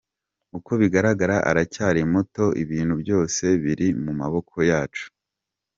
Uko 0.57 0.71
bigaragara 0.81 1.35
aracyari 1.49 2.01
muto, 2.13 2.45
ibintu 2.63 2.93
byose 3.01 3.45
biri 3.63 3.87
mu 4.03 4.11
maboko 4.19 4.55
yacu. 4.69 5.05